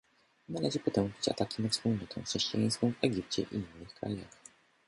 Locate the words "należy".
0.49-0.79